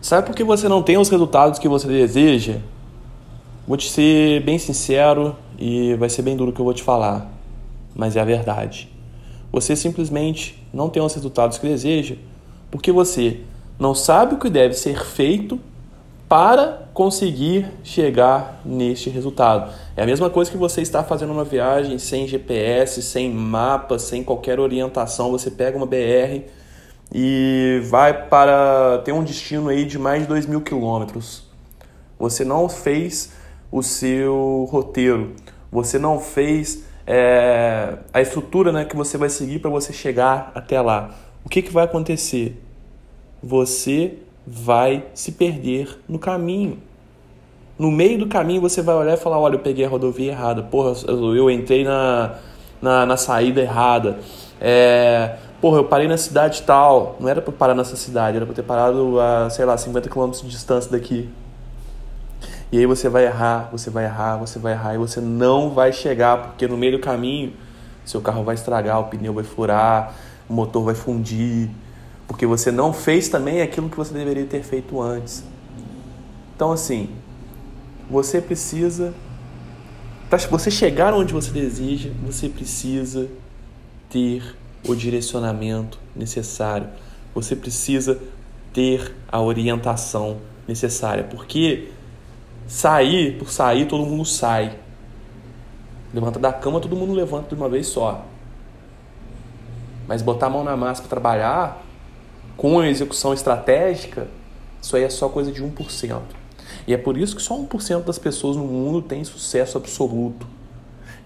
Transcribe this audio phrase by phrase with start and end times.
[0.00, 2.58] Sabe por que você não tem os resultados que você deseja?
[3.66, 6.84] Vou te ser bem sincero e vai ser bem duro o que eu vou te
[6.84, 7.28] falar,
[7.94, 8.88] mas é a verdade.
[9.50, 12.14] Você simplesmente não tem os resultados que deseja
[12.70, 13.40] porque você
[13.78, 15.58] não sabe o que deve ser feito
[16.28, 19.72] para conseguir chegar neste resultado.
[19.96, 24.22] É a mesma coisa que você está fazendo uma viagem sem GPS, sem mapa, sem
[24.22, 25.32] qualquer orientação.
[25.32, 26.42] Você pega uma BR
[27.12, 31.44] e vai para ter um destino aí de mais de 2 mil quilômetros.
[32.18, 33.32] Você não fez
[33.70, 35.34] o seu roteiro,
[35.70, 40.80] você não fez é, a estrutura né, que você vai seguir para você chegar até
[40.80, 41.14] lá.
[41.44, 42.62] O que, que vai acontecer?
[43.42, 46.78] Você vai se perder no caminho.
[47.78, 50.62] No meio do caminho você vai olhar e falar: olha, eu peguei a rodovia errada,
[50.62, 52.34] porra, eu entrei na,
[52.82, 54.18] na, na saída errada.
[54.60, 57.16] É, porra, eu parei na cidade tal.
[57.20, 60.30] Não era para parar nessa cidade, era para ter parado a, sei lá, 50 km
[60.30, 61.28] de distância daqui.
[62.70, 65.92] E aí você vai errar, você vai errar, você vai errar e você não vai
[65.92, 67.52] chegar, porque no meio do caminho
[68.08, 70.14] seu carro vai estragar, o pneu vai furar,
[70.48, 71.68] o motor vai fundir,
[72.26, 75.44] porque você não fez também aquilo que você deveria ter feito antes.
[76.56, 77.10] Então, assim,
[78.10, 79.12] você precisa.
[80.28, 83.28] Para você chegar onde você deseja, você precisa
[84.10, 84.56] ter
[84.86, 86.88] o direcionamento necessário.
[87.34, 88.20] Você precisa
[88.72, 91.24] ter a orientação necessária.
[91.24, 91.90] Porque
[92.66, 94.78] sair, por sair, todo mundo sai.
[96.12, 98.24] Levanta da cama, todo mundo levanta de uma vez só.
[100.06, 101.84] Mas botar a mão na massa para trabalhar,
[102.56, 104.26] com a execução estratégica,
[104.80, 106.20] isso aí é só coisa de 1%.
[106.86, 110.46] E é por isso que só 1% das pessoas no mundo tem sucesso absoluto.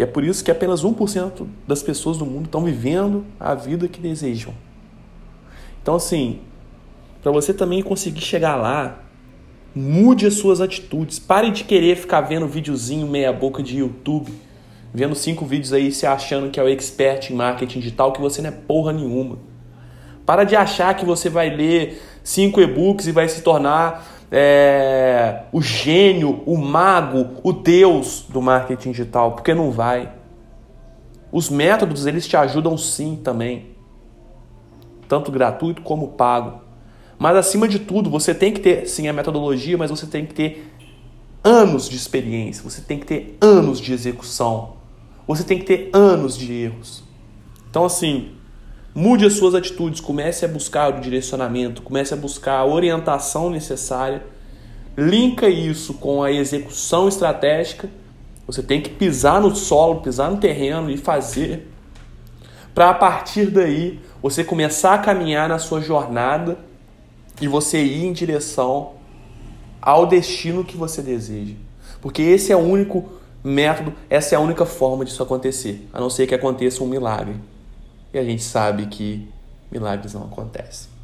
[0.00, 3.86] E é por isso que apenas 1% das pessoas no mundo estão vivendo a vida
[3.86, 4.54] que desejam.
[5.82, 6.40] Então, assim,
[7.22, 9.02] para você também conseguir chegar lá,
[9.74, 11.18] mude as suas atitudes.
[11.18, 14.32] Pare de querer ficar vendo videozinho meia-boca de YouTube,
[14.90, 18.40] vendo cinco vídeos aí se achando que é o expert em marketing digital, que você
[18.40, 19.38] não é porra nenhuma.
[20.24, 25.60] Para de achar que você vai ler cinco e-books e vai se tornar é, o
[25.60, 30.12] gênio, o mago, o deus do marketing digital, porque não vai.
[31.32, 33.76] Os métodos eles te ajudam sim também,
[35.08, 36.60] tanto gratuito como pago.
[37.18, 40.34] Mas acima de tudo, você tem que ter sim a metodologia, mas você tem que
[40.34, 40.72] ter
[41.42, 44.76] anos de experiência, você tem que ter anos de execução,
[45.26, 47.04] você tem que ter anos de erros.
[47.68, 48.32] Então assim,
[48.94, 54.22] Mude as suas atitudes, comece a buscar o direcionamento, comece a buscar a orientação necessária.
[54.96, 57.88] Linka isso com a execução estratégica.
[58.46, 61.68] Você tem que pisar no solo, pisar no terreno e fazer
[62.74, 66.58] para a partir daí você começar a caminhar na sua jornada
[67.40, 68.92] e você ir em direção
[69.80, 71.54] ao destino que você deseja.
[72.00, 73.08] Porque esse é o único
[73.42, 77.36] método, essa é a única forma disso acontecer, a não ser que aconteça um milagre.
[78.12, 79.28] E a gente sabe que
[79.70, 80.99] milagres não acontecem.